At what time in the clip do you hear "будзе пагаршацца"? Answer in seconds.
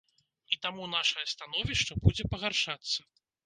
2.03-2.99